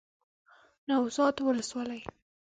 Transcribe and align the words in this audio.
نوزاد 0.87 1.35
ولسوالۍ 1.47 2.01